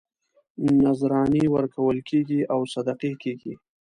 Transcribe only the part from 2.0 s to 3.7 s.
کېږي او صدقې کېږي.